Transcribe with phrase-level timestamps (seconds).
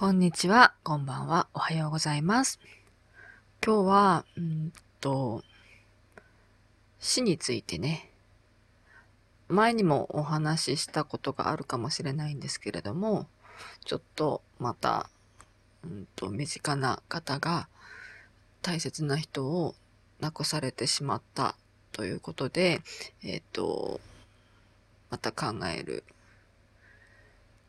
[0.00, 2.58] こんにちは、こんばんは、おはようございます。
[3.62, 5.44] 今日は、うんと、
[6.98, 8.10] 死についてね、
[9.48, 13.26] 前にもお話ししたことがあるかもしれないんですけれども、
[13.84, 15.10] ちょっとまた、
[15.84, 17.68] うんと、身近な方が
[18.62, 19.74] 大切な人を
[20.18, 21.56] 亡くされてしまった
[21.92, 22.80] ということで、
[23.22, 24.00] えっ、と、
[25.10, 26.04] また考える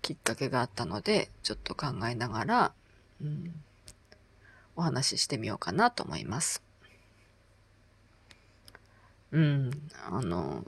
[0.02, 2.73] きっかけがあったので、ちょっと考えながら、
[3.21, 3.54] うん、
[4.75, 6.64] お話ししてみようかなと思います。
[9.32, 9.71] うん、
[10.09, 10.65] あの、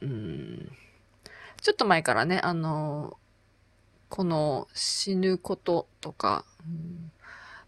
[0.00, 0.72] うん、
[1.60, 3.18] ちょっと前からね、あの、
[4.08, 7.10] この死ぬこととか、うん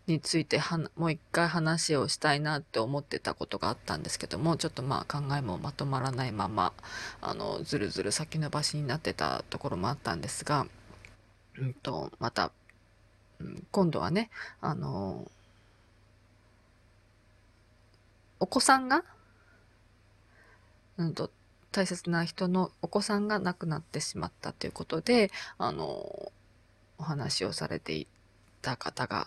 [0.06, 6.72] についてはもう一回話をしたいなって思ってたことがあったんですけどもちょっとまあ考えもまとまらないまま
[7.20, 10.66] あのずるずる先延ばしになってたところもあったんですが、
[11.58, 12.52] うんと、また、
[13.40, 15.28] うん、今度はねあの
[18.38, 19.02] お子さんが、
[20.98, 21.30] うんと、
[21.72, 26.30] 大切な人のお子さんが亡くなってしまったということであの
[26.98, 28.06] お話をされてい
[28.62, 29.26] た方が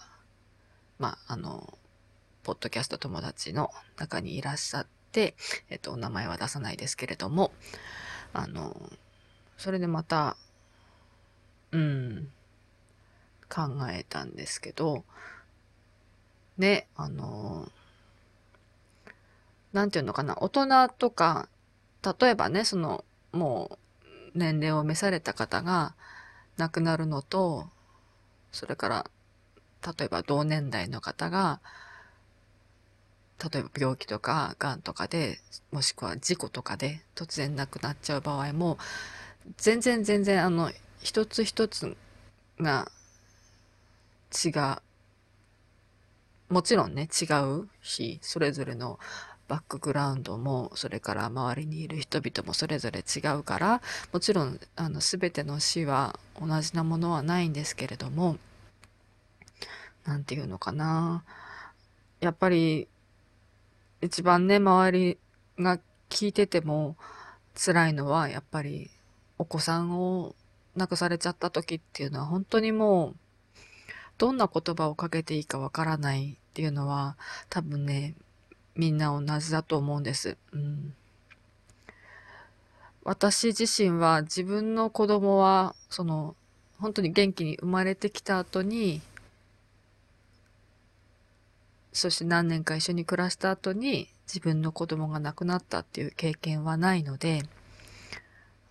[0.99, 1.77] まあ、あの、
[2.43, 5.35] ポッドキャスト友達の中にいらっしゃって、
[5.69, 7.53] えっと、お名前は出さないですけれども、
[8.33, 8.75] あの、
[9.57, 10.35] それでまた、
[11.71, 12.29] うん、
[13.49, 15.05] 考えたんですけど、
[16.57, 17.69] ね、あの、
[19.71, 21.47] なんていうのかな、大人とか、
[22.19, 25.95] 例えばね、その、もう、年齢を召された方が
[26.57, 27.67] 亡くなるのと、
[28.51, 29.11] それから
[29.85, 31.61] 例えば同年代の方が、
[33.51, 35.39] 例えば病気とか、癌とかで、
[35.71, 38.77] もしくは事故とかで突然亡くなっちゃう場合も、
[39.57, 41.95] 全然全然あの、一つ一つ
[42.59, 42.91] が
[44.45, 44.77] 違う。
[46.53, 47.25] もちろんね、違
[47.61, 48.99] うし、それぞれの
[49.47, 58.37] バックグラウンドも、それから周りにいる人々もそれぞれ違うから、もちろん、あの、すべての死は同じなものはないんですけれども、
[60.05, 61.23] なんていうのかな。
[62.19, 62.87] やっぱり、
[64.01, 65.17] 一番ね、周り
[65.57, 65.79] が
[66.09, 66.95] 聞いてても
[67.55, 68.89] 辛いのは、やっぱり、
[69.37, 70.35] お子さんを
[70.75, 73.15] 亡くされちゃった時っていうのは、本当にもう、
[74.17, 77.17] どんな言葉をかけていいかわからないっていうのは、
[77.49, 78.15] 多分ね、
[78.75, 80.37] みんな同じだと思うんです。
[80.51, 80.93] うん。
[83.03, 86.35] 私自身は自分の子供は、その、
[86.79, 89.01] 本当に元気に生まれてきた後に、
[91.91, 97.43] そして何年か一緒に暮らした後に自分の子供が亡くなったっていう経験はないので、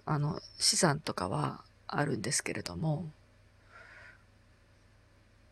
[0.06, 3.10] あの、資産とかはあるんですけれども、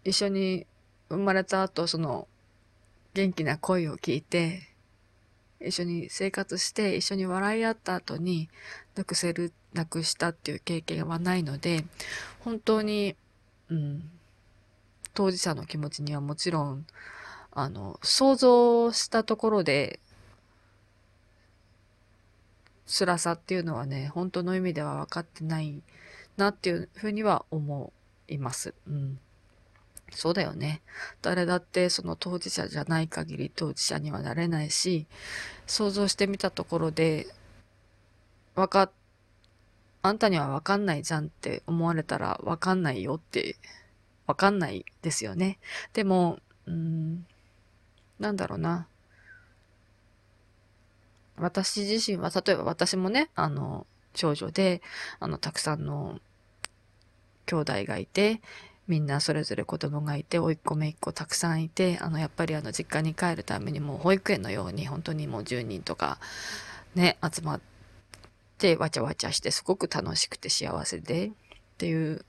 [0.04, 0.66] 一緒に
[1.08, 2.28] 生まれた後、その、
[3.14, 4.62] 元気な声を聞いて、
[5.60, 8.48] 一緒に生活して一緒に笑い合った後に
[8.94, 11.84] 亡くせる、亡くしたっていう経験はないので、
[12.40, 13.16] 本当に、
[13.70, 14.10] うん、
[15.14, 16.86] 当事者の気持ちにはもちろん
[17.58, 19.98] あの、想像したところで、
[22.86, 25.82] 辛さっていうのはね、本当の意味では分かってない
[26.36, 27.94] なっていうふうには思
[28.28, 28.74] います。
[28.86, 29.18] うん。
[30.10, 30.82] そうだよね。
[31.22, 35.06] 誰だってその当事者じゃない限り当事者にはなれないし、
[35.66, 37.26] 想像してみたところで、
[38.54, 38.90] わかっ、
[40.02, 43.56] あんたにはわかんないじゃんって思われたらわかんないよって、
[44.26, 45.58] わかんないですよね。
[45.94, 47.26] でも、うん、
[48.18, 48.86] なんだろうな。
[51.36, 54.80] 私自身は、例えば私もね、あの、長女で、
[55.20, 56.18] あの、たくさんの
[57.44, 58.40] 兄弟がいて、
[58.88, 66.18] みんなそれぞれ子供がいて、甥っ子姪っ子たくさんいて、あの、やっぱりあの、実家に帰るためにもう保育園のように、本当にもう10人とか、
[66.94, 67.60] ね、集まっ
[68.58, 71.30] て、わちゃわちゃして、すごく楽しくて幸せで、っ
[71.78, 72.24] ていう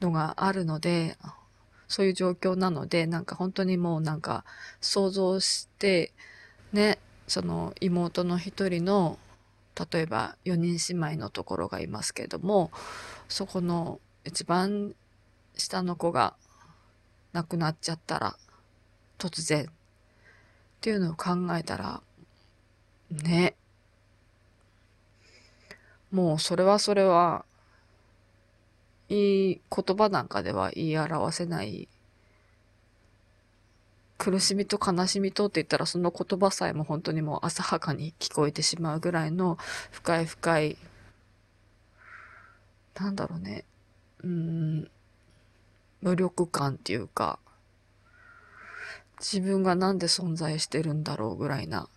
[0.00, 1.18] のがあるので、
[1.94, 4.44] そういう状況なので、なんか本当にもうなんか
[4.80, 6.12] 想像して、
[6.72, 6.98] ね、
[7.28, 9.16] その妹の一人の、
[9.92, 12.72] 例えば4人姉妹のところがいますけども、
[13.28, 14.96] そこの一番
[15.56, 16.34] 下の子が
[17.32, 18.36] 亡くなっちゃったら、
[19.16, 19.68] 突然っ
[20.80, 22.02] ていうのを考えたら、
[23.08, 23.54] ね。
[26.10, 27.44] もうそれはそれは、
[29.14, 31.88] 言葉なんかでは言い表せない
[34.18, 39.58] 苦しみと悲しみとって言ったらその言葉さえも本当にもう浅はかに聞こえてしまうぐらいの
[39.90, 40.76] 深い深い
[42.94, 43.64] なんだろうね。
[44.22, 44.90] うん。
[46.00, 47.38] 無力感っていうか、
[49.18, 51.88] 自分がなんで存在してるんだろうぐらいな、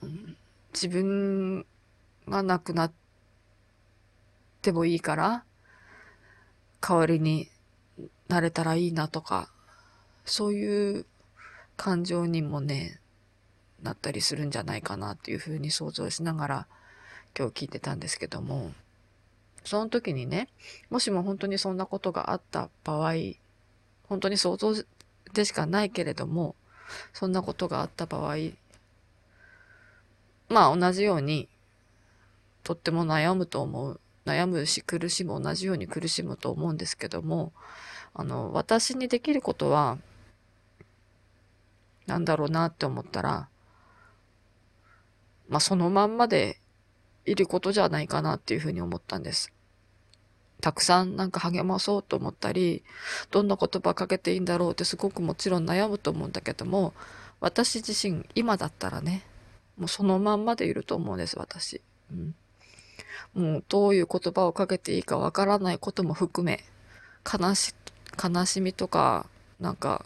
[0.00, 0.36] うん、
[0.72, 1.66] 自分
[2.28, 3.01] がなくなって
[4.70, 5.44] もいいから、
[6.80, 7.48] 代わりに
[8.28, 9.50] なれたらいいなとか、
[10.24, 11.06] そういう
[11.76, 13.00] 感情にもね、
[13.82, 16.66] なったりするんじゃないかなっていうふうに想像しながら
[17.36, 18.72] 今日聞いてたんですけども、
[19.64, 20.48] その時にね、
[20.90, 23.14] もしも本当にそんなことがあった場合、
[24.04, 24.74] 本当に想像
[25.32, 26.54] でしかないけれども、
[27.12, 28.36] そんなことがあった場合、
[30.48, 31.48] まあ同じように、
[32.62, 34.00] とっても悩むと思う。
[34.24, 37.52] 悩むし苦しむ、同じように苦しむと思うんですけども、
[38.14, 39.98] あの、私にできることは、
[42.06, 43.48] なんだろうなって思ったら、
[45.48, 46.58] まあそのまんまで
[47.24, 49.52] いることじゃないかなっていうふうに思ったんです。
[50.60, 52.84] たくさんなんか励まそうと思ったり、
[53.30, 56.94] どんな言葉かけていいんだろうってすごくもちろん悩むと思うんだけども、
[57.40, 59.24] 私自身今だったらね、
[59.76, 61.80] もうそのまんまでいると思うんです、私。
[62.12, 62.34] うん、
[63.34, 66.64] もうどういう言葉をかけていいかわからないことも含め、
[67.24, 67.74] 悲し、
[68.22, 69.26] 悲しみとか、
[69.60, 70.04] なんか、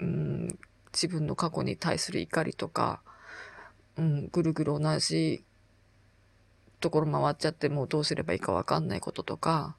[0.00, 0.58] うん、
[0.92, 3.00] 自分の過去に対する怒りとか、
[3.96, 5.44] うん、ぐるぐる同じ
[6.80, 9.76] ところ回っちゃってもうどうすればいいかわかんないこととか、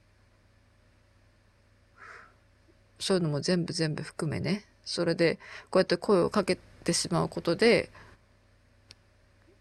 [3.00, 5.40] そういうのも全部全部含めね、それで
[5.70, 7.92] こうやって声をかけてしまうことで、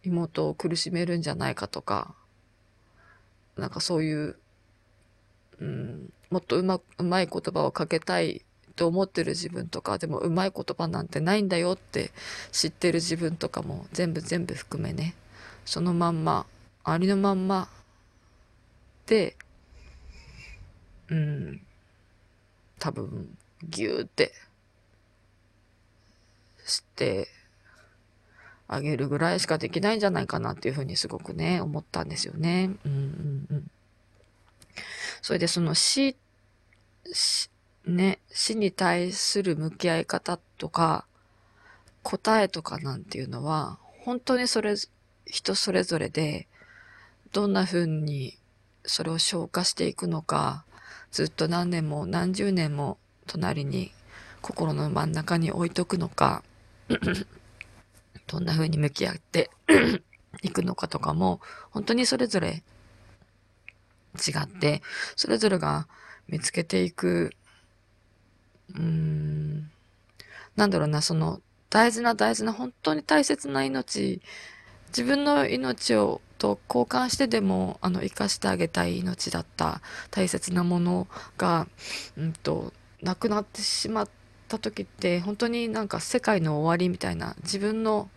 [0.04, 2.14] 妹を苦しめるんじゃないかとか、
[3.56, 4.36] なんかそういう、
[5.60, 8.44] うん、もっとうま、うまい言葉をかけたい
[8.74, 12.10] と思ってる自分とか、でもうまい言葉なんてないんだよって
[12.50, 15.14] 知ってる自分とかも全部全部含めね、
[15.64, 16.46] そのまんま
[16.84, 17.68] ありのまんま
[19.06, 19.36] で、
[21.08, 21.60] うん、
[22.78, 24.32] 多分、ぎゅーって
[26.64, 27.28] して
[28.74, 32.70] あげるぐらいしかできないんじゃないかなっていうふうにすごくね、思ったんですよね。
[32.84, 33.70] うんうんうん。
[35.20, 36.16] それでその死、
[37.12, 37.50] 死
[37.86, 41.04] ね、死に対する向き合い方とか、
[42.02, 44.74] 答えとかなんていうのは、本当にそれ、
[45.26, 46.48] 人それぞれで、
[47.32, 48.38] どんな風に
[48.84, 50.64] それを消化していくのか、
[51.10, 53.92] ずっと何年も何十年も隣に
[54.40, 56.42] 心の真ん中に置いとくのか、
[58.26, 59.50] どんな風に向き合って
[60.42, 61.40] いくのかとかも、
[61.70, 62.62] 本当にそれぞれ
[64.16, 64.82] 違って、
[65.16, 65.88] それぞれが
[66.28, 67.32] 見つけていく、
[68.74, 69.70] うーん、
[70.56, 71.40] なんだろうな、その
[71.70, 74.20] 大事な大事な本当に大切な命、
[74.88, 79.80] 自分の命をと交換してでもあの生かしてあげたい命だった
[80.10, 81.06] 大切なもの
[81.38, 81.68] が、
[82.16, 84.08] うんと、なくなってしまっ
[84.52, 88.08] た時って本当になんか世界の終わりみたいな自分の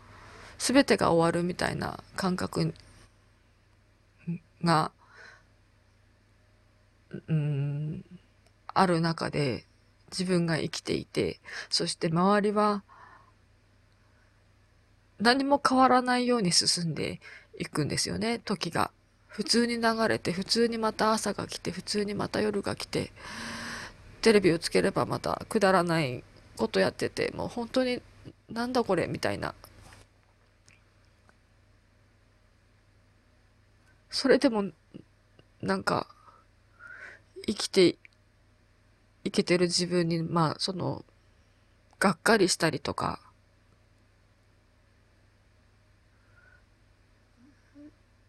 [0.57, 2.73] 全てが終わるみたいな感覚
[4.63, 4.91] が、
[7.27, 8.03] うん、
[8.67, 9.65] ある中で
[10.11, 11.39] 自分が生きていて
[11.69, 12.83] そして周りは
[15.19, 17.21] 何も変わらないように進んで
[17.57, 18.91] いくんですよね、時が。
[19.27, 23.11] 普通に流れて、普通にまた朝が来て、普通にまた夜が来て、
[24.25, 26.23] テレビをつければまたくだらない
[26.57, 28.01] ことやってて、もう本当に
[28.49, 29.53] なんだこれみたいな。
[34.09, 34.63] それでも、
[35.61, 36.07] なんか、
[37.45, 37.97] 生きて
[39.23, 41.05] いけてる自分に、まあ、その、
[41.99, 43.19] がっかりしたりとか、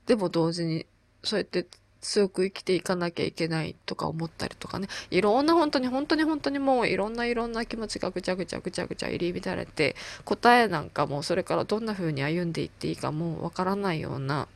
[0.05, 0.85] でも同時に、
[1.25, 1.67] そうやって
[2.07, 4.89] 強く生きていかなきゃいけないとか思ったりとかね。
[5.11, 14.47] いろんな本当に本当に本当にもういろんないろんな気持ちがぐちゃぐちゃぐちゃぐちゃ入り乱れて、答えなんかもそれからどんな風に歩んでいっていいかもうわからないような、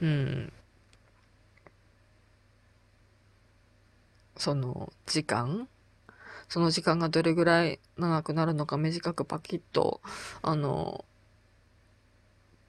[0.00, 0.52] うん。
[4.36, 5.68] その時間
[6.48, 10.00] その時間がどれぐらい長くなるのか短くパキッと、
[10.42, 11.04] あの、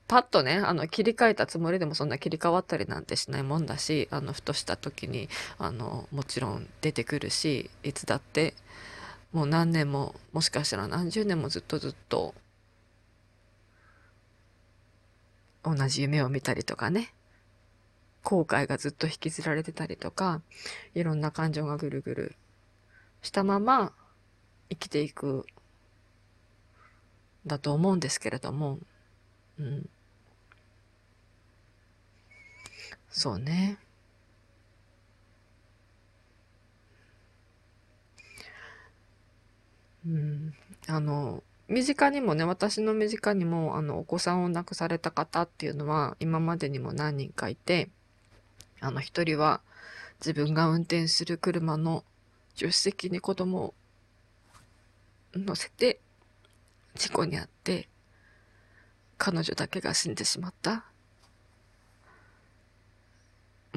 [0.08, 8.54] パッとね、あの、切り替えたつもりでもそんな切り替わったりなんてしないもんだし、あの、ふとした時に、あの、もちろん出てくるし、いつだって、
[9.34, 12.34] もう何年も、もしかしたら何十年もずっとずっと、
[15.64, 17.14] 同じ夢を見たりとかね、
[18.24, 20.42] 後悔がずっと引きずられてたりとか、
[20.96, 22.36] いろんな感情がぐるぐる
[23.22, 23.92] したまま
[24.70, 25.46] 生きていく、
[27.46, 28.80] だと思うんですけれども、
[29.60, 29.90] うん。
[33.18, 33.80] そうね。
[40.06, 40.54] うん、
[40.88, 47.90] あの身近にもね私の身近にもあのお子さんを亡くされた方っていうのは今までにも何人かいて
[48.82, 49.62] あの一人は
[50.20, 52.04] 自分が運転する車の
[52.54, 53.74] 助手席に子供を
[55.34, 56.00] 乗せて
[56.94, 57.90] 事故に遭って
[59.18, 60.86] 彼女だけが死んでしまった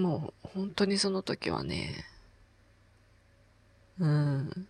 [0.00, 2.04] もう、本当にその時はね、
[3.98, 4.68] うん。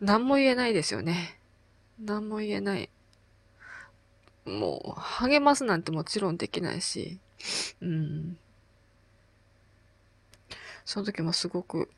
[0.00, 1.38] 何も言えないですよね。
[1.98, 2.88] 何も言えない。
[4.46, 7.18] もう、励ますなんてもちろんできないし、
[7.80, 8.38] うん。
[10.84, 11.90] その時もすごく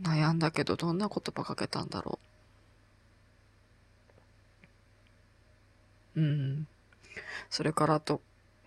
[0.00, 2.18] 悩んだけど、どんな言葉かけたんだろ
[6.16, 6.20] う。
[6.20, 6.66] うん。
[7.50, 8.20] それからあと、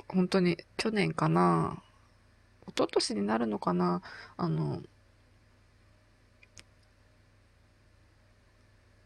[0.10, 1.82] 本当に去年かな、
[2.68, 4.02] 一昨年になるのかな、
[4.38, 4.82] あの、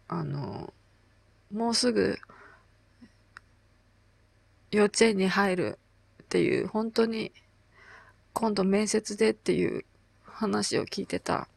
[0.07, 0.73] あの、
[1.51, 2.17] もうすぐ
[4.71, 5.79] 幼稚園に入る
[6.23, 7.31] っていう、本当に
[8.33, 9.85] 今度面接でっていう
[10.23, 11.47] 話を聞いてた。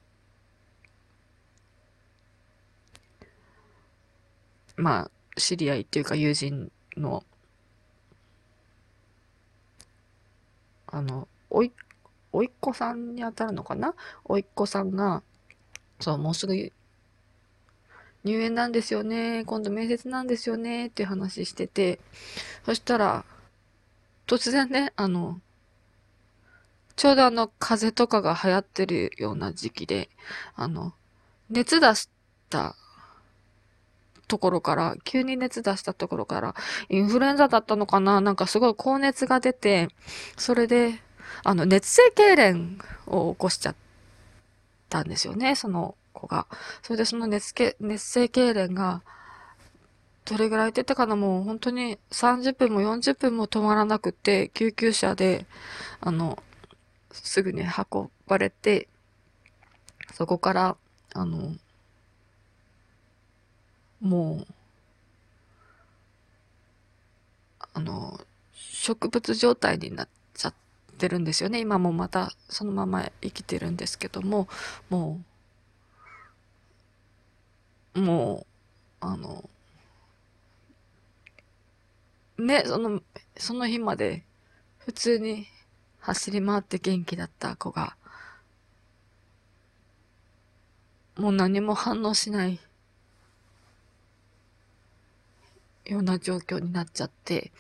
[4.77, 7.25] まあ、知り合いっていうか友人の、
[10.95, 11.73] あの、おい、
[12.33, 13.95] おいっ子さんに当たるのかな？
[14.25, 15.25] おいっ子さんが、
[15.99, 16.73] そう、もうすぐ入
[18.41, 19.45] 園なんですよね。
[19.45, 20.87] 今度面接なんですよね。
[20.87, 21.99] っていう話してて、
[22.65, 23.25] そしたら、
[24.29, 25.41] 突然ね、あの、
[26.95, 30.09] ちょうどあの、風邪とかが流行ってるような時期で、
[30.55, 30.95] あの、
[31.51, 32.09] 熱出し
[32.49, 32.77] た
[34.27, 36.55] ところから、急に熱出したところから、
[36.89, 38.21] インフルエンザだったのかな？
[38.21, 39.89] なんかすごい高熱が出て、
[40.37, 41.01] それで、
[41.43, 43.75] あの、熱性痙攣を起こしちゃっ
[44.89, 46.47] たんですよね、その子が。
[46.83, 49.03] それでその熱け熱性痙攣が、
[50.25, 51.17] どれぐらい出てかな？
[51.17, 55.45] もう本当に30分も40分も止まらなくて、救急車で、
[56.01, 56.43] あの、
[57.13, 58.89] すぐに運ばれて、
[60.15, 60.77] そこから、
[61.13, 61.53] あの、
[64.05, 64.55] もう、
[67.73, 68.21] あの、
[68.53, 70.55] 植物状態になっちゃっ
[70.99, 71.59] てるんですよね。
[71.59, 74.47] 今もまたそのまま生きてるんですけども、
[74.91, 75.21] も
[77.95, 78.47] う、も
[79.01, 79.49] う、あの、
[82.39, 83.01] ね、その、
[83.39, 84.23] その日まで
[84.79, 85.47] 普通に
[86.01, 87.97] 走り回って元気だった子が、
[91.17, 92.61] もう何も反応しない
[95.85, 97.53] ような状況になっちゃって、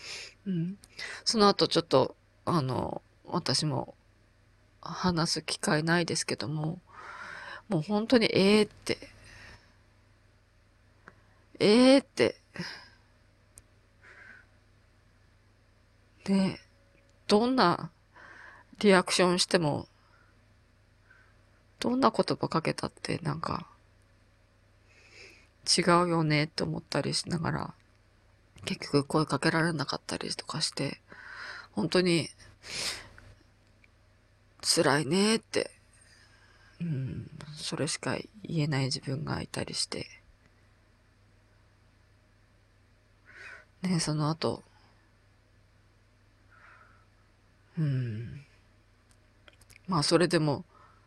[0.46, 0.78] うん。
[1.24, 3.94] その後ちょっと、あの、私も
[4.80, 6.80] 話す機会ないですけども、
[7.68, 8.98] もう本当にええ、って
[11.60, 12.36] ええー、って。
[16.24, 16.58] で、
[17.28, 17.90] どんな
[18.80, 19.86] リアクションしても、
[21.80, 23.66] どんな言葉かけたってなんか、
[25.66, 27.74] 違うよねって思ったりしながら、
[28.64, 31.00] 結局声かけられなかったりとかして、
[31.72, 32.28] 本当に、
[34.62, 35.70] 辛いねって、
[36.80, 40.06] うん、それしか言えない自分がいたりして、
[43.82, 44.62] ね、その後、
[47.78, 48.44] うん。
[49.86, 50.64] まあ、それでも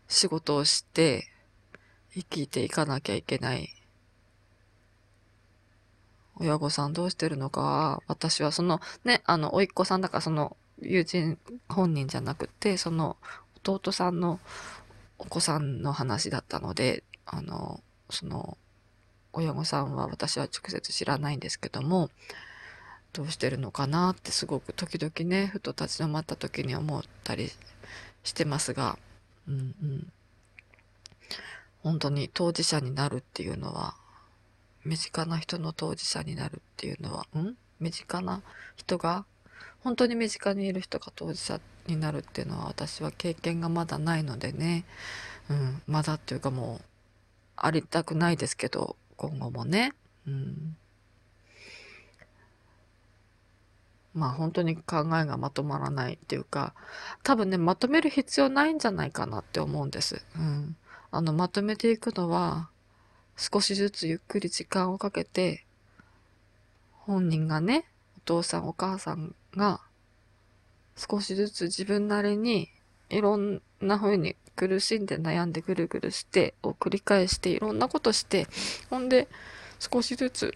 [0.08, 1.28] 仕事をして
[2.14, 3.77] 生きていかなきゃいけない
[6.40, 13.18] 親御さんどうしてるのか、私はそのね、あの、甥っ子さんだからその友人本人じゃなくて、その
[13.66, 14.40] 弟さんの
[15.18, 18.58] お子さんの話だったので、あの、その
[19.34, 22.10] 親御さんは私は直接知らないんですけども、
[23.14, 27.50] どうしてるのかなってすごく時々ねふと立ち止まった時に思ったり
[28.24, 29.00] してますが、
[29.48, 30.12] うんうん、
[31.82, 33.96] 本当に当事者になるっていうのは
[34.86, 37.56] 身近な人の当事者になるっていうのはん？
[37.80, 38.42] 身近な
[38.76, 39.26] 人が
[39.82, 44.86] 本当に身近にいる人が当事者になるっていうのは私は経験がまだないのでね、
[45.50, 46.86] うん、まだっていうかもう
[47.56, 49.94] ありたくないですけど今後もね、
[50.28, 50.76] うん、
[54.18, 56.74] まあ本当に考えがまとまらないっていうか、
[57.24, 60.26] 多分ね、まとめる必要ないんじゃないかなって思うんです。
[60.36, 60.76] うん。
[61.12, 62.70] あの、まとめていくのは、
[63.38, 65.64] 少しずつゆっくり時間をかけて、
[66.92, 67.86] 本人がね、
[68.18, 69.80] お父さんお母さんが、
[70.96, 72.70] 少しずつ自分なりに、
[73.10, 78.48] いろんな風に苦しんで悩んでぐるぐるしてを繰り返していろんなことして
[78.90, 79.28] ほんで
[79.80, 80.54] 少しずつ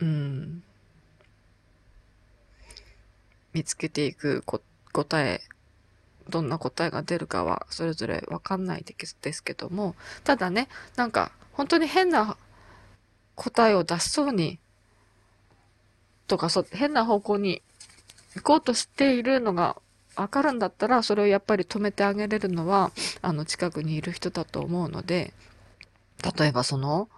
[0.00, 0.62] うん
[3.52, 4.44] 見つけていく
[4.92, 5.40] 答え
[6.28, 12.36] どんな答えが出るかはそれぞれわかんないですけどもただねなんか本当に変な
[13.34, 14.58] 答えを出しそうに
[16.26, 17.62] とかそ変な方向に
[18.34, 19.76] 行こうとしているのが
[20.16, 25.32] わかるんだったらそれをやっぱり止めてあげれるのはあの近くにいる人だと思うので
[26.38, 27.08] 例えばその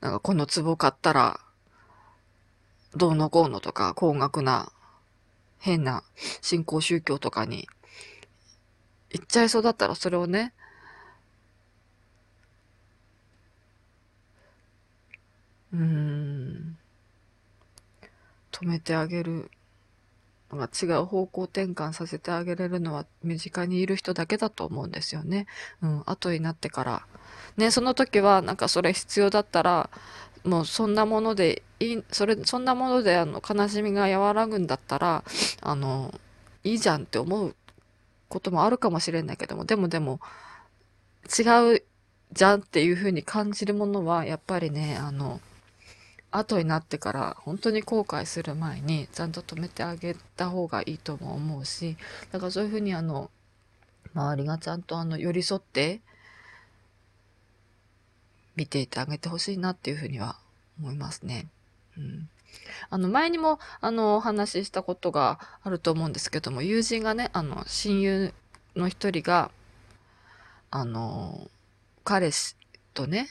[0.00, 1.40] なんかこの壺買ったら
[2.94, 4.70] どうのこうのとか高額な
[5.58, 6.02] 変な
[6.40, 7.68] 信仰宗教とかに
[9.10, 10.52] 行っちゃいそうだったらそれをね、
[15.72, 16.76] うん、
[18.52, 19.50] 止めてあげる。
[20.50, 25.46] 違う方向転換させてあげれるのは身近にいる人だけだと思うんですよね。
[25.82, 27.06] うん、後になってから。
[27.58, 29.90] ね、その時はなんかそれ必要だったら、
[30.44, 35.22] もうそんなものでいい、それ、そんなものであの悲しみが和らぐんだったら、
[35.60, 36.14] あの、
[36.64, 37.54] いいじゃんって思う
[38.28, 40.20] こともあるかもしれないけども、でもでも、
[41.38, 41.82] 違う
[42.32, 45.40] じゃんっていう風に感じるものは、やっぱりね、あの、
[46.30, 51.96] 後になってから本当に後悔する前にちゃんと止めてあげた方がいいとも思うし、
[52.32, 53.30] だからそういう風にあの、
[54.14, 56.00] 周りがちゃんとあの、寄り添って
[58.56, 60.36] 見ていてあげてほしいなっていう風には
[60.78, 61.46] 思いますね。
[61.96, 62.28] うん。
[62.90, 68.34] あの、前にも、あの、お話ししたことがあると思うんですけども、友人がね、あの、親友
[68.76, 69.50] の一人が、
[70.70, 71.48] あの、
[72.04, 72.56] 彼氏
[72.94, 73.28] とね、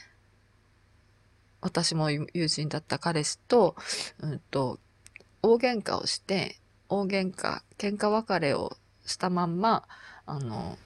[1.60, 3.74] 私も友人だった彼氏と、
[4.20, 4.78] うんと、
[5.42, 6.56] 大喧嘩をして、
[6.88, 9.84] 大喧嘩、喧嘩別れをしたまんま、
[10.26, 10.78] あの、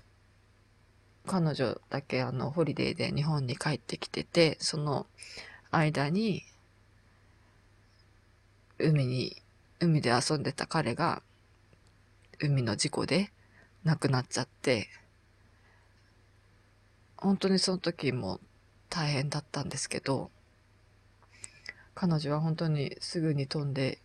[1.27, 5.07] 彼女だけあの、ホリデーで日本に帰ってきてて、その
[5.71, 6.42] 間に、
[8.83, 9.40] 海に、
[9.79, 11.23] 海で遊んでた彼が、
[12.40, 13.31] 海の事故で
[13.85, 14.88] 亡くなっちゃって、
[17.16, 18.40] 本当にその時も
[18.90, 20.33] 大変だったんですけど、
[21.95, 24.01] 彼女は本当にすぐに飛んで、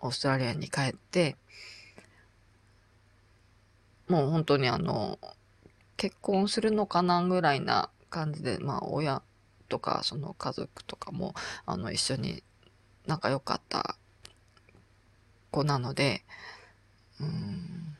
[0.00, 1.36] オーストラリアに帰って、
[4.08, 5.20] もう本当にあの、
[5.96, 9.22] 結婚するのかなぐらいな感じで、まあ親
[9.68, 12.42] とかその家族とかもあの一緒に
[13.06, 13.96] 仲良かった
[15.50, 16.22] 子なので、
[17.20, 17.96] うん、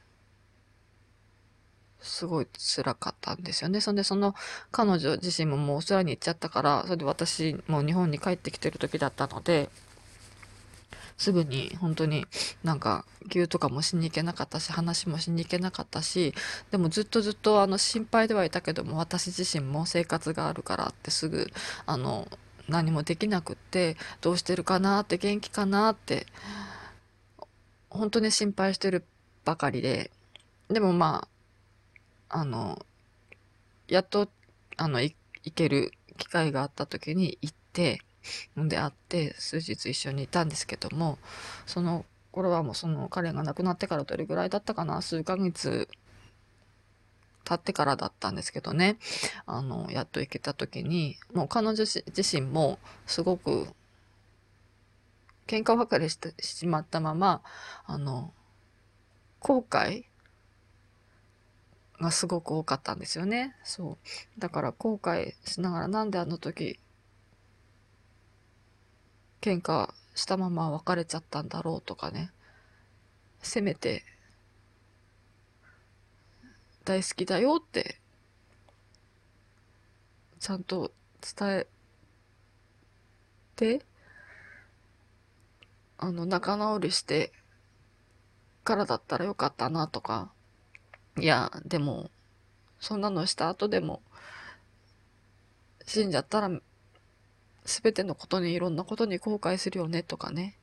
[2.00, 3.80] すごい辛かったんですよね。
[3.80, 4.34] そんで、その
[4.70, 9.70] 彼女自身ももうオーストラリアに行っちゃったから、それで私も日本に帰ってきてる時だったので、
[11.16, 12.26] すぐに本当に
[12.64, 16.34] なんか牛とかもしに行けなかったし話もしに行けなかったし
[16.72, 21.46] でもずっとずっとあの心配ではいたけども私自身も生活があるからってすぐ
[21.86, 22.26] あの
[22.68, 26.26] 何もできなくってどうしてるかなって元気かなって
[27.90, 29.04] 本当に心配してる
[29.44, 30.10] ばかりで
[30.68, 31.28] でもま
[32.28, 32.84] ああの
[33.88, 34.28] やっと
[34.76, 35.14] あの行
[35.54, 38.00] ける機会があった時に行って
[38.58, 41.18] んで会って数日一緒にいたんですけども
[41.66, 45.88] その頃はもうその彼が亡くなってからどれぐらいだったかな数ヶ月
[47.44, 48.98] 経ってからだったんですけどね、
[49.46, 53.68] あの、やっと行けた時に、もう彼女自身もすごく
[55.46, 57.42] 喧嘩別れしてしまったまま、
[57.86, 58.32] あの、
[59.40, 60.04] 後悔
[62.00, 63.56] がすごく多かったんですよね。
[63.64, 63.98] そ
[64.36, 64.40] う。
[64.40, 66.78] だから後悔しながらなんであの時、
[69.40, 72.30] 喧嘩したまま別れちゃったんだろうとかね。
[73.42, 74.04] せめて
[76.84, 78.00] 大好きだよって
[80.40, 80.90] ちゃんと
[81.20, 81.66] 伝え
[83.54, 83.84] て
[85.98, 87.32] あの仲直りして
[88.64, 90.32] からだったらよかったなとか。
[91.18, 92.10] いやでも
[92.80, 94.00] そんなのした後でも
[95.86, 96.50] 死んじゃったら
[97.64, 100.56] 全てのことにいろんなことに後悔するよねとかね。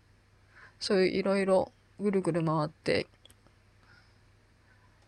[0.80, 3.08] そういういろいろぐるぐる回って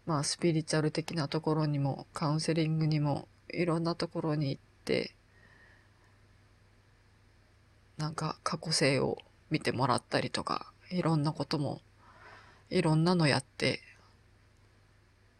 [0.05, 5.13] まあスピリチュアル的なところにもカウンセリングにもいろんなところに行って
[7.97, 9.17] なんか過去性を
[9.49, 11.81] 見てもらったりとかいろんなことも
[12.69, 13.81] いろんなのやって。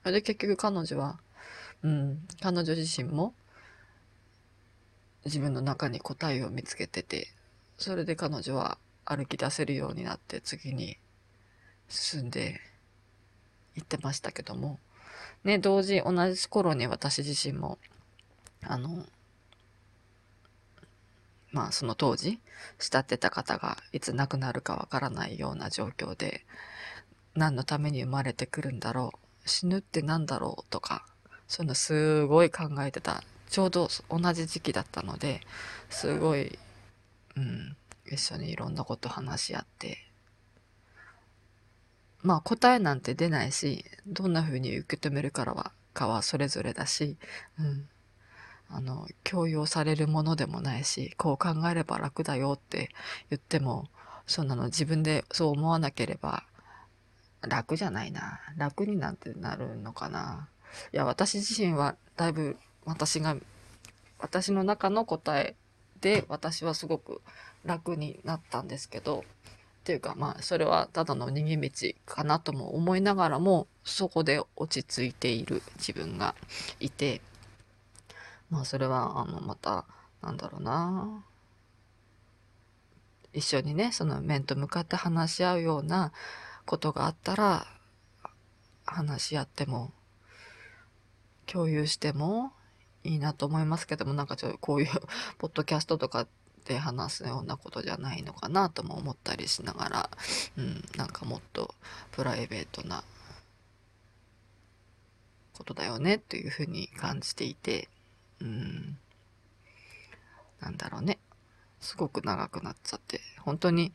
[0.03, 1.19] それで結局彼女は
[1.83, 3.33] うん彼女自身も
[5.25, 7.27] 自分の中に答えを見つけてて
[7.77, 10.97] それで彼女は歩き出せるようになって次に
[11.89, 12.59] 進んで
[13.75, 14.79] 言ってましたけども
[15.43, 17.79] ね、同時、同じ頃に私自身も、
[18.63, 19.05] あの、
[21.51, 22.39] まあその当時、
[22.77, 26.45] 慕ってた方がいつ亡くなるかわからないような状況で、
[27.33, 29.13] 何のために生まれてくるんだろ
[29.45, 31.05] う、死ぬって何だろうとか、
[31.47, 33.23] そういうのすごい考えてた。
[33.49, 35.41] ちょうど同じ時期だったので、
[35.89, 36.57] すごい、
[37.35, 39.97] うん、一緒にいろんなこと話し合って、
[42.23, 47.17] まあ答えなんて出ないし、どんな風に受け止めるからは、かはそれぞれだし、
[47.59, 47.89] うん。
[48.69, 52.89] あの、強要されるものでもないし、こう考えれば楽だよって
[53.29, 53.89] 言っても、
[54.27, 56.43] そんなの自分でそう思わなければ
[57.47, 58.39] 楽じゃないな。
[58.57, 60.47] 楽になんてなるのかな。
[60.93, 63.35] いや、私自身はだいぶ私が、
[64.19, 65.55] 私の中の答え
[66.01, 67.21] で私はすごく
[67.65, 69.25] 楽になったんですけど、
[69.81, 71.71] っていうかまあそれはただの逃げ道
[72.05, 76.35] かなとも思いながらもそこで落ち着いている自分が
[76.79, 77.21] いて
[78.51, 79.85] まあそれはあのまた
[80.21, 81.23] なんだろうな
[83.33, 86.11] 一緒にねその面と向かって話し合うような
[86.65, 87.65] ことがあったら
[88.85, 89.91] 話し合っても
[91.47, 92.51] 共有しても
[93.03, 94.89] いいなと思いますけどもなんかちょっとこういう
[95.39, 96.27] ポッドキャストとか
[96.65, 100.09] で話すようなことじゃないのかなとも思ったりしながら、
[100.57, 101.73] うん、なんかもっと
[102.11, 103.03] プライベートな
[105.53, 107.89] ことだよねっていうふうに感じていて、
[108.41, 108.97] うん、
[110.59, 111.19] なんだろうね。
[111.79, 113.91] すごく長くなっちゃって、本当に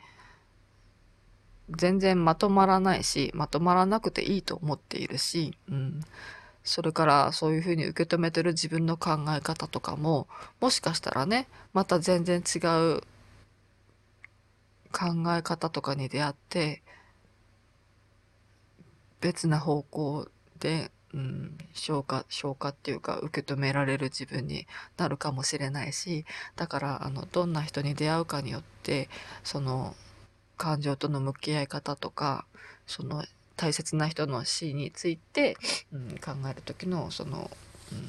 [1.71, 6.01] 全然まとまらないし、まとまらなくていいと思っているし、うん、
[6.67, 10.27] それからそういうふうに受け止めてる自分の考え方とかも
[10.61, 13.03] もしかしたらねまた全然違う
[14.93, 16.83] 考え方とかに出会って
[19.21, 26.25] 別な方向で、うん、消化消化っていうか受け止められる自分になるかもしれないし
[26.57, 29.09] だからあのどんな人に出会うかによって
[29.45, 29.95] その
[30.57, 32.45] 感情との向き合い方とか
[32.89, 33.25] その
[33.57, 35.57] 大切な人の死について、
[35.93, 37.51] うん、考える時のその、
[37.93, 38.05] うん、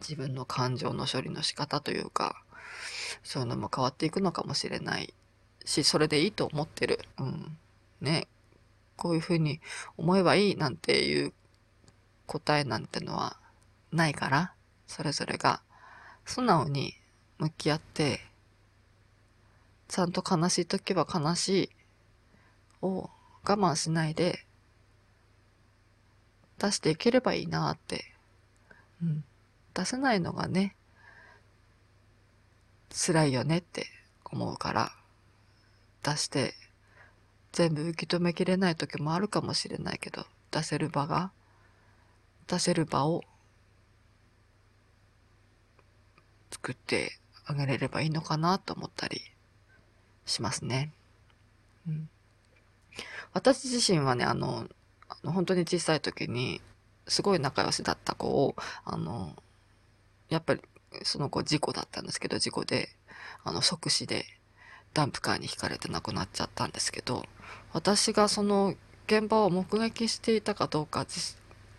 [0.00, 2.42] 自分の感情の処理の仕方というか
[3.22, 5.14] そういうのも変わっていくのかもしれない
[5.64, 7.00] しそれでいいと思ってる。
[7.18, 7.56] うん、
[8.00, 8.26] ね
[8.96, 9.60] こういうふうに
[9.96, 11.32] 思えばいいなんていう
[12.26, 13.36] 答えなんてのは
[13.90, 14.52] ないから
[14.86, 15.62] それぞれが
[16.24, 16.94] 素直に
[17.38, 18.20] 向き合って
[19.88, 21.70] ちゃんと悲しい時は悲しい
[22.82, 23.10] を
[23.44, 24.44] 我慢しないで
[26.58, 28.04] 出していければいいなって。
[29.02, 29.24] うん。
[29.74, 30.76] 出せないのがね、
[32.90, 33.86] 辛いよねって
[34.24, 34.92] 思うから、
[36.04, 36.54] 出して
[37.52, 41.32] 全部受け止めきれない時もあるかもしれないけど、出せる場が、
[42.46, 43.24] 出せる場を
[46.50, 49.20] 作ってあげれればいいのかなと思ったり
[50.26, 50.92] しますね。
[51.88, 52.08] うん。
[53.32, 54.66] 私自身はね、あの、
[55.08, 56.60] あの本当に小さい時に、
[57.08, 59.36] すごい仲良しだった子を、あの、
[60.28, 60.60] やっぱり
[61.02, 62.88] その子事故だったんですけど、事故で、
[63.44, 64.24] あの、即死で
[64.94, 67.24] ダンプカーにひかれて亡くなっちゃったんですけど、
[67.72, 68.74] 私がその
[69.06, 71.06] 現場を目撃していたかどうか、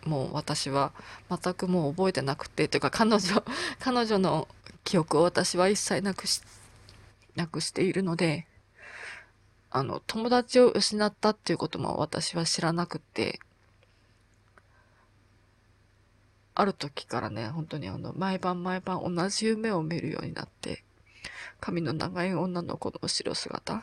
[0.04, 0.92] もう私は
[1.30, 3.44] 全くもう覚えてなくて、というか彼女、
[3.78, 4.48] 彼女の
[4.82, 6.42] 記憶を私は一切なくし、
[7.36, 8.46] なくしているので、
[9.76, 13.40] あの、友達を失ったっていうことも私は知らなくて、
[16.54, 20.84] ある時からね、本当にあの、毎晩毎晩同じ夢を見るようになって、
[21.58, 23.82] 髪の長い女の子の後ろ姿、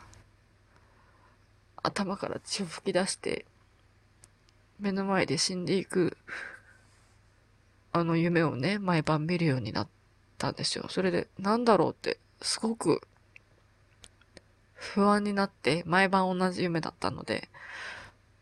[1.82, 3.44] 頭から血を吹き出して、
[4.80, 6.16] 目の前で死んでいく、
[7.92, 9.88] あの夢をね、毎晩見るようになっ
[10.38, 10.86] たんですよ。
[10.88, 13.02] それで、なんだろうって、すごく
[14.94, 17.48] 不安になって毎晩同じ夢だったので、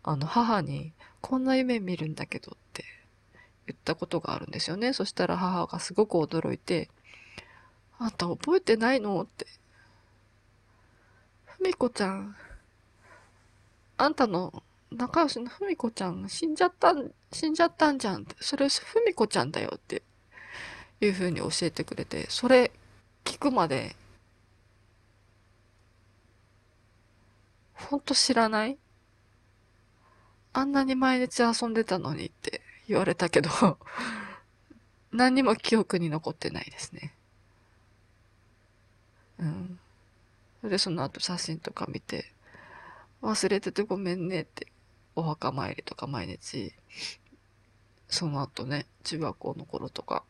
[0.03, 2.85] あの母にこんな夢見るんだけどって
[3.66, 4.94] 言ったことがあるんですよね。
[4.94, 6.88] そしたら母がすごく驚いて、
[7.98, 9.20] あんた覚えてないの？
[9.20, 9.46] って。
[11.44, 12.35] ふみこちゃん、
[13.98, 18.35] あんたの仲良しのふみこちゃん死んじゃったん、死んじゃったんじゃんって。
[18.40, 20.03] それふみこちゃんだよって
[21.03, 22.72] いうふうに教えてくれて、それ
[23.24, 23.94] 聞くまで
[27.88, 28.78] ほんと知らない？
[30.52, 33.50] あんなに毎日遊んでたのにって言われたけど
[35.12, 37.14] 何にも記憶に残ってないですね。
[39.38, 39.78] うん。
[40.62, 42.32] でその後写真とか見て、
[43.22, 44.66] 忘れててごめんねって、
[45.16, 46.72] お墓参りとか毎日
[48.10, 50.24] その後ね、中学校の頃とか、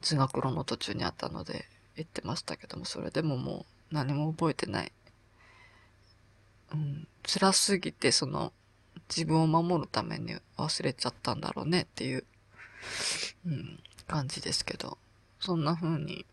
[0.00, 1.66] 通学路の途中にあったので
[1.96, 4.92] 行ってましたけども、それでももう何も覚えてない。
[6.74, 8.52] うん、辛すぎて、その、
[9.08, 12.24] 自分を守るために忘れちゃったんだろうねっていう、
[13.46, 14.98] うん、感じですけど、
[15.40, 16.26] そんな風に、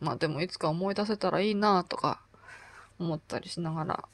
[0.00, 2.20] まあでもいつか思い出せたらいいなとか
[2.98, 4.04] 思ったりしながら、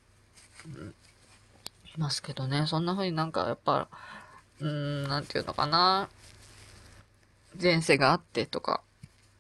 [0.67, 0.95] うん、
[1.97, 3.89] いますけどね、そんな風になんかやっぱ、
[4.61, 6.09] うん、なんていうのかな、
[7.61, 8.83] 前世があってとか、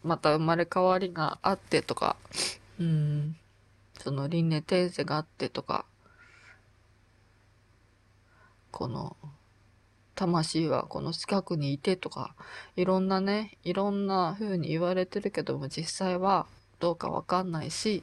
[0.03, 2.16] また生まれ変わりがあってとか、
[2.79, 3.37] うん、
[3.99, 5.85] その輪廻転生があってとか、
[8.70, 9.16] この、
[10.14, 12.35] 魂はこの近くにいてとか、
[12.76, 16.46] いろんなね、いろんな風に言われてるけども、実際は
[16.78, 18.02] どうかわかんないし、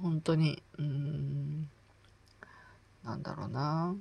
[0.00, 1.68] 本当に、うーん、
[3.04, 3.94] なんだろうな。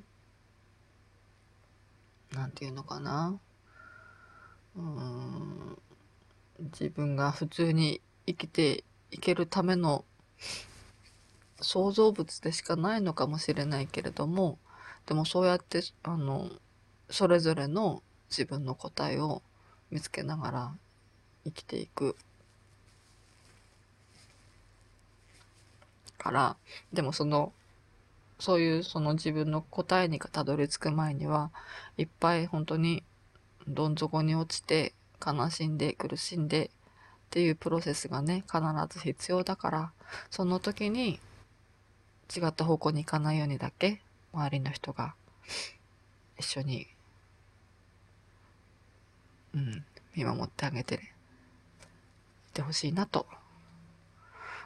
[2.31, 3.39] なんていうのかな。
[4.75, 5.77] うん、
[6.71, 10.03] 自分が普通に生きていけるための
[11.63, 14.57] 創造物でしかないのかもしれないけれども、
[15.05, 16.49] でもそうやって、あの、
[17.09, 19.41] それぞれの自分の答えを
[19.91, 20.71] 見つけながら
[21.45, 22.15] 生きていく
[26.17, 26.55] から、
[26.93, 27.51] でもその、
[28.39, 31.51] そういうその自分の答えにたどり着く前には、
[31.97, 33.03] いっぱい本当に
[33.67, 34.93] どん底に落ちて、
[35.25, 36.69] 悲しんで苦しんでっ
[37.29, 39.91] ていうプロセスがね、必ず必要だから、
[40.29, 41.19] その時に
[42.35, 44.01] 違った方向に行かないようにだけ
[44.33, 45.15] 周りの人が
[46.37, 46.87] 一緒に、
[49.53, 50.99] うん、見守ってあげて、い
[52.53, 53.25] てほしいなと。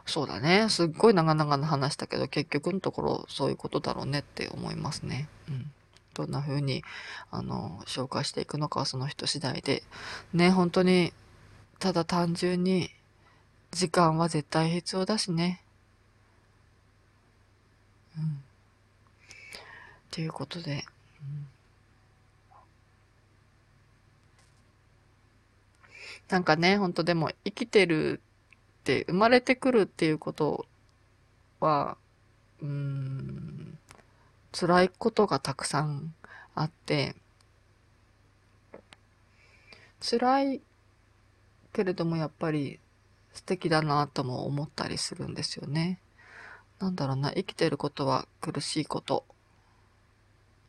[0.05, 0.69] そうだね。
[0.69, 5.27] すっごい長々な話だけど、結局のところそういうことだろうねって思いますね。
[5.49, 5.71] うん。
[6.13, 6.83] どんな風に、
[7.29, 9.83] あの、紹介していくのかはその人次第で。
[10.33, 11.13] ね、本当に、
[11.79, 12.89] ただ単純に、
[13.71, 15.61] 時間は絶対必要だしね。
[18.17, 18.43] うん。
[20.11, 20.85] ということで、
[21.21, 21.47] うん、
[26.29, 28.21] なんかね、ほんとでも生きてる
[28.81, 30.65] って、生まれてくるっていうこと
[31.59, 31.97] は、
[32.61, 33.77] うーん、
[34.51, 36.13] 辛いことがたくさん
[36.55, 37.15] あって、
[40.01, 40.61] 辛い
[41.73, 42.79] けれどもやっぱり
[43.33, 45.99] 素敵だなとも思ったりするんですよね。
[46.79, 49.25] なんだろうな、生きてることは苦しいこと。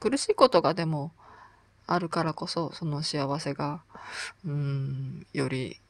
[0.00, 1.12] 苦しいことがでも
[1.86, 3.82] あるからこそ、その幸せが、
[4.44, 5.80] うん、より、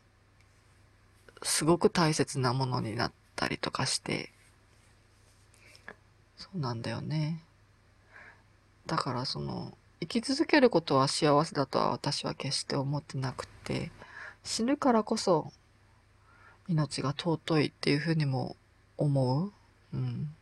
[1.42, 4.30] すごく大切なものになったりとかして、
[6.36, 7.42] そうなんだよね。
[8.86, 13.90] だからその、生き続けることは幸せだとは私は決して思ってなくて、
[14.44, 15.52] 死ぬからこそ
[16.68, 18.56] 命が尊いっていうふうにも
[18.96, 19.52] 思う。
[19.94, 20.34] うん。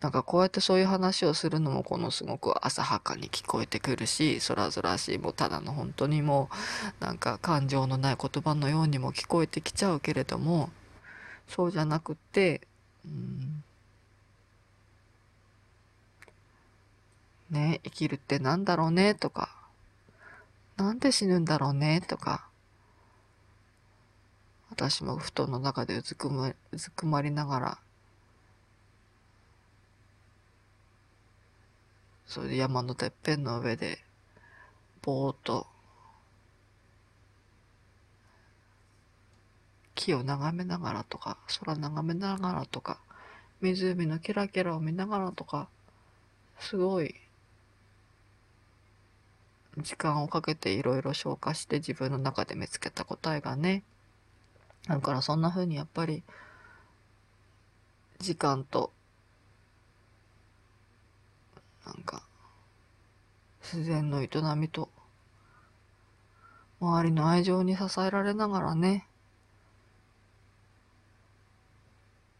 [0.00, 6.50] なんかこうやってそういう話をするのもこのすごく浅はかに聞こえてくるし、空らそらしい、もうただの本当にも
[7.00, 10.70] うなんか感情のない言葉のようにも聞こえてきちゃうけれども、
[11.48, 12.62] そうじゃなくて、
[13.04, 13.62] うん、
[17.50, 19.50] ね、生きるってなんだろうねとか、
[20.76, 22.46] なんで死ぬんだろうねとか、
[24.72, 27.78] 私も布団の中でうずくまうずくまりながら、
[32.26, 33.98] それで山のてっぺんの上で、
[35.02, 35.66] ぼーっと、
[39.94, 42.98] 木を眺めながらとか、空眺めながらとか、
[43.60, 45.68] 湖のキラキラを見ながらとか、
[46.58, 47.14] すごい、
[49.76, 53.82] 時間をかけていろいろ消化して自分の中で見つけた答えがね、
[54.88, 56.22] だからそんな風にやっぱり、
[58.18, 58.92] 時間と、
[61.86, 62.22] なんか、
[63.62, 64.88] 自然の営みと、
[66.80, 69.06] 周りの愛情に支えられながらね、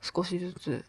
[0.00, 0.84] 少しずつ、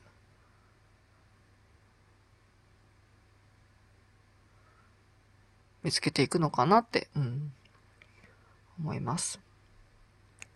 [5.83, 7.53] 見つけていくのかなって、うん、
[8.79, 9.39] 思います。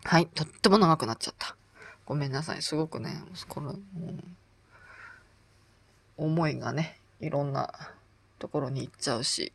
[0.04, 1.56] はい、とっても長くなっちゃった。
[2.06, 2.62] ごめんなさい。
[2.62, 3.76] すごくね、この、
[6.16, 7.74] 思いがね、いろんな
[8.40, 9.52] ところに行っちゃうし、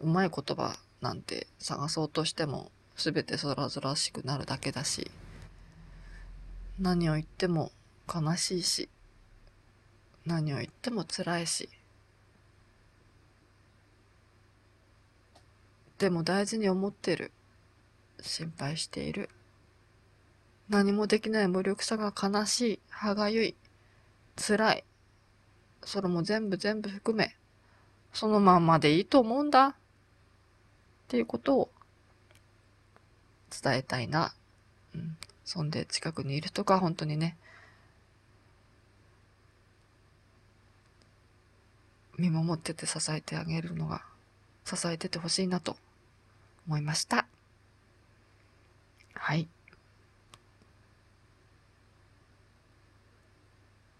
[0.00, 5.10] うまい言葉なんて探そうとしても全て空々しくなるだけだし、
[6.78, 7.72] 何を言っても
[8.12, 8.88] 悲しいし、
[10.26, 11.68] 何を言っても辛いし、
[15.98, 17.32] でも大事に思ってる。
[18.20, 19.28] 心配している。
[20.68, 23.54] 何もできない無力さが悲しい、歯がゆい、
[24.36, 24.84] 辛い。
[25.84, 27.36] それも全部全部含め、
[28.12, 29.68] そのまんまでいいと思うんだ。
[29.68, 29.74] っ
[31.08, 31.70] ていうことを
[33.62, 34.34] 伝えたいな。
[34.94, 35.16] うん。
[35.44, 37.36] そんで近くにいるとか、本当にね、
[42.18, 44.02] 見守ってて支えてあげるのが、
[44.64, 45.76] 支えててほしいなと
[46.66, 47.26] 思いました。
[49.18, 49.48] はい。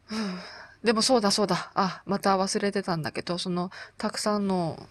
[0.84, 1.70] でもそうだそうだ。
[1.74, 4.86] あ、また忘れてたんだけど、その、たくさんの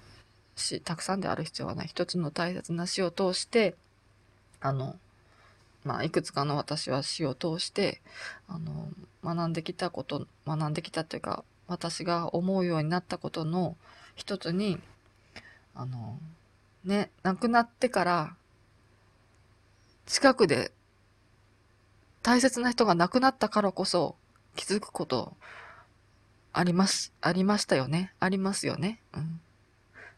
[0.56, 1.88] 詩、たくさんである必要はない。
[1.88, 3.76] 一つの大切な詩を通して、
[4.62, 4.98] あの、
[5.84, 8.02] まあ、いくつかの私は詩を通して、
[8.48, 8.90] あの、
[9.24, 13.76] 学んできたこと、学んできたっていうか、私が思うようになったことの
[14.16, 14.80] 一つに、
[15.76, 16.20] あの、
[16.84, 18.36] ね、亡くなってから、
[20.06, 20.72] 近くで
[22.22, 24.16] 大切な人が亡くなったからこそ
[24.56, 25.36] 気づくこと
[26.54, 28.14] あります、ありましたよね。
[28.20, 29.02] ありますよね。
[29.14, 29.42] うん。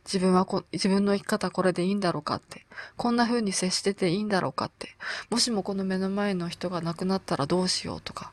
[0.06, 2.65] 自分はこ、自分の生き方これでいいんだろうかって。
[2.95, 4.95] こんな風に接してていいんだろうかって。
[5.32, 8.32] もしもこの目の前の人が亡くなったらどうしようとか。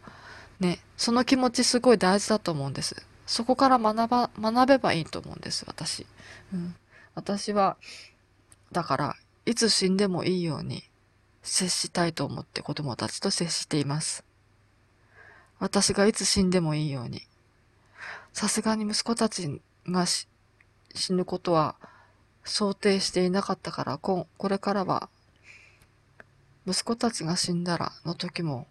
[0.61, 0.81] ね。
[0.99, 2.95] その気持ちすごい大事だと思うんです。
[3.27, 6.07] そこから学ば、学べばいいと思うんです、私。
[6.53, 6.77] うん。
[7.15, 7.79] 私は、
[8.71, 10.85] だから、いつ死んでもいいように
[11.45, 14.25] 接したいと思って子供たちと接しています。
[15.61, 17.23] 私がいつ死んでもいいように。
[18.33, 20.27] さすがに息子たちが死
[21.11, 21.77] ぬことは
[22.45, 25.09] 想定していなかったからこ、これからは、
[26.67, 28.67] 息子たちが死んだらの時も、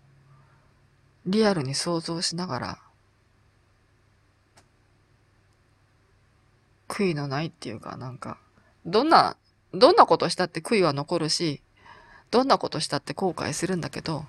[1.26, 2.78] リアルに想像しながら、
[6.88, 8.38] 悔いのないっていうかなんか、
[8.86, 9.38] どんな、
[9.74, 11.62] どんなことしたって悔いは残るし、
[12.34, 14.26] どんなことしたって後悔するんだけど、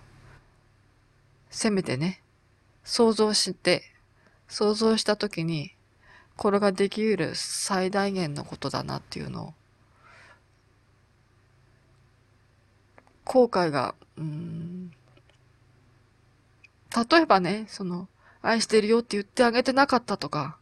[1.49, 2.21] せめてね、
[2.85, 3.83] 想像して、
[4.47, 5.73] 想像した時に、
[6.37, 9.55] これができうる最大限のことだなっていうのを、
[13.25, 14.91] 後悔が、うん、
[17.11, 18.07] 例えばね、その、
[18.43, 20.59] 愛してるよって言ってあげてなかったとか、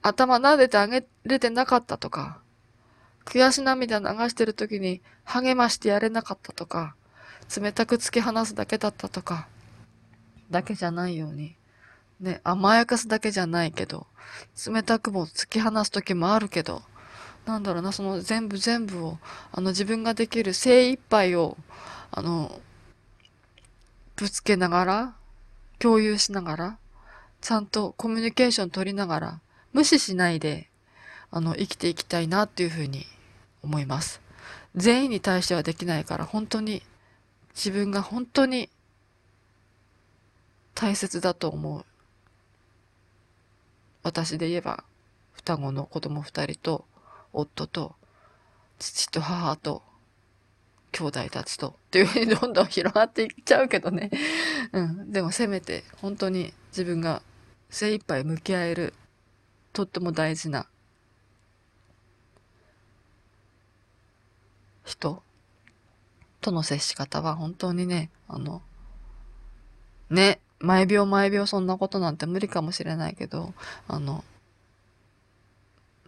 [0.00, 2.38] 頭撫でてあげれてなかったとか、
[3.26, 6.94] 悔し涙流してる時に励ましてやれなかったとか、
[7.60, 9.48] 冷たく突き放すだけだったとか、
[10.50, 11.56] だけじゃないように、
[12.20, 14.06] ね、甘やかすだけじゃないけど、
[14.66, 16.82] 冷たくも突き放す時もあるけど、
[17.46, 19.18] なんだろうな、その全部全部を、
[19.52, 21.56] あの自分ができる精一杯を、
[22.12, 22.60] あの、
[24.14, 25.14] ぶつけながら、
[25.80, 26.78] 共有しながら、
[27.40, 29.40] ちゃんとコミュニケーション取りながら、
[29.72, 30.70] 無視しないで、
[31.32, 33.04] あの、生きていきたいなっていうふうに
[33.62, 34.20] 思います。
[34.74, 36.82] 全員に対してはできないから、本当に、
[37.54, 38.68] 自分が本当に
[40.74, 41.84] 大切だと思う。
[44.02, 44.84] 私で言えば、
[45.32, 46.84] 双子の子供二人と、
[47.32, 47.94] 夫と、
[48.78, 49.82] 父と母と、
[50.92, 54.10] 兄弟たちと、っていうふうにどんどん広がっていっちゃうけどね。
[54.72, 55.10] うん。
[55.10, 57.22] でもせめて、本当に自分が
[57.70, 58.94] 精一杯向き合える
[59.72, 60.66] とっても大事な
[64.86, 65.22] 人
[66.40, 68.62] との接し方は本当にね、あの、
[70.08, 73.52] ね、毎秒毎秒そんなことなんて無理かもしれないけど、
[73.88, 74.24] あの、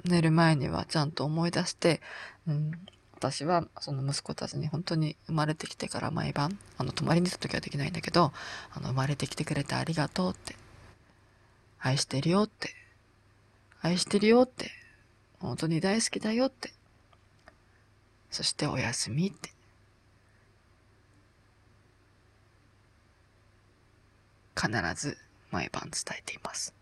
[0.05, 2.01] 寝る前にはちゃんと思い出して、
[2.47, 2.71] うん、
[3.14, 8.33] 私はその息子たちに本当に生まれてきてから毎晩、あの、泊まりに行った時はできないんだけど、
[8.73, 10.55] あの、生まれてきてくれてありがとうって、
[11.81, 12.75] 愛してるよって
[13.81, 14.71] 愛してるよって、
[15.41, 16.73] 本当に大好きだよって、
[18.31, 19.51] そしておやすみって。
[24.59, 25.16] 必ず
[25.51, 26.74] 毎晩伝えています。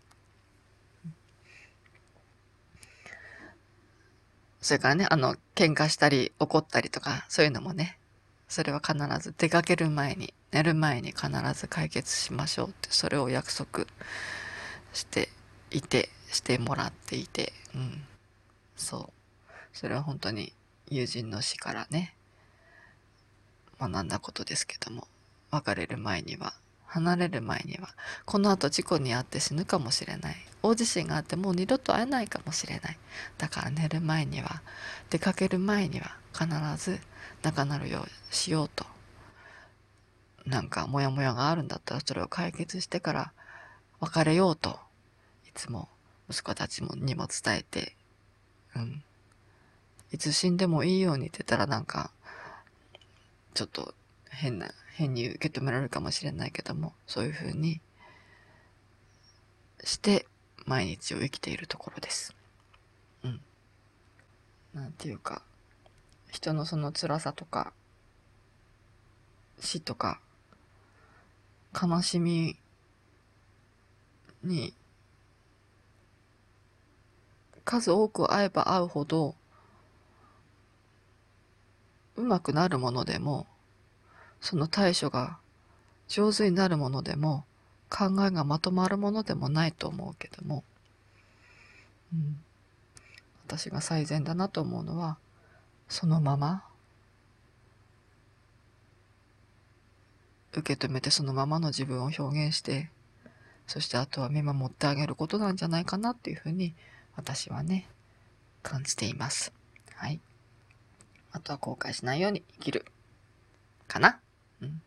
[4.59, 7.97] それからね、あの、喧嘩したり怒ったりとか、そういうのもね、
[8.49, 13.85] それは必ず出かける前に、寝る前に必ず解決しましょうって、それを約束
[14.93, 15.29] して
[15.71, 18.03] いて、してもらっていて、うん。
[18.75, 19.51] そう。
[19.71, 20.51] それは本当に
[20.89, 22.15] 友人の死からね、
[23.79, 25.07] 学んだことですけども、
[25.51, 26.53] 別れる前には、
[26.85, 27.89] 離れる前には、
[28.25, 30.35] この後事故に遭って死ぬかもしれない。
[30.63, 32.97] 大地震があってもう二度と会えないかもしれない。
[33.37, 34.61] だから寝る前には、
[35.09, 36.47] 出かける前には必
[36.83, 36.99] ず
[37.43, 38.85] 仲なるようしようと。
[40.47, 43.33] なんかモヤモヤがあるんだったらそれを解決してから
[43.99, 44.79] 別れようと
[45.45, 45.89] いつも
[46.29, 47.95] 息子たちもにも伝えて、
[48.75, 49.03] うん、
[50.11, 52.11] いつ死んでもいいようにって言ったらなんか、
[53.53, 53.93] ちょっと
[54.29, 57.81] 変な、変に受け止められるかもしれないけども、そういうふうに
[59.83, 60.25] して
[60.65, 62.35] 毎日を生きているところです。
[63.23, 63.41] うん。
[64.73, 65.41] なんていうか、
[66.31, 67.73] 人のその辛さとか、
[69.59, 70.19] 死とか、
[71.73, 72.57] 悲しみ
[74.43, 74.73] に
[77.67, 79.35] 数多く会えば会うほど
[82.17, 83.47] うまくなるものでも
[84.41, 85.37] その対処が
[86.07, 87.45] 上手になるものでも
[87.89, 90.63] 考えがまとまるものでもないと思うけども、
[92.13, 92.39] うん、
[93.45, 95.17] 私が最善だなと思うのは
[95.87, 96.63] そのまま
[100.53, 102.89] 受け止めてそのままの自分を表現して
[103.67, 106.73] そしてあとは見守ってあげることなんじゃないかなっていうふうに
[107.15, 107.87] 私はね
[108.63, 109.53] 感じています。
[109.95, 110.19] はい。
[111.37, 112.83] あとは後悔しないように生きる。
[113.87, 114.19] かな？
[114.59, 114.81] うん。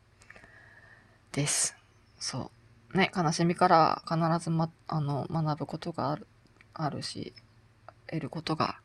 [1.30, 1.76] です。
[2.18, 2.50] そ
[2.92, 2.98] う。
[2.98, 6.26] ね悲しみから必ず、ま、あの学ぶことがある
[6.74, 7.32] あるし
[8.08, 8.80] 得ることが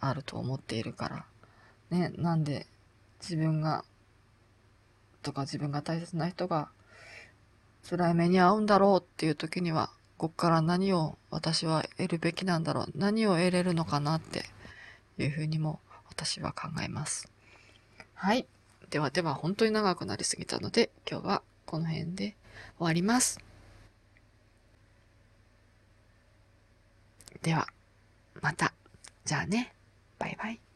[0.00, 1.96] あると思っているから。
[1.96, 2.66] ねなんで
[3.20, 3.84] 自分が
[5.22, 6.68] とか自分が大切な人が
[7.88, 14.44] 辛い目に遭うんだろうっていう時には、ここから何を私は得るべきなんだろう、何を得れるのかなって
[15.16, 15.78] いうふうにも
[16.18, 17.30] 私は考えます。
[18.14, 18.48] はい。
[18.90, 22.34] ではでは本当に長くなりすぎたので、今日はこの辺で
[22.78, 23.38] 終わります。
[27.40, 27.68] では、
[28.42, 28.74] また。
[29.24, 29.72] じゃあね。
[30.18, 30.67] バイバイ。